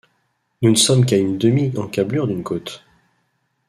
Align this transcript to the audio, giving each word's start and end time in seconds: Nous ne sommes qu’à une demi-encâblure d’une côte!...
Nous 0.63 0.71
ne 0.71 0.75
sommes 0.77 1.05
qu’à 1.05 1.17
une 1.19 1.37
demi-encâblure 1.37 2.25
d’une 2.25 2.41
côte!... 2.41 2.83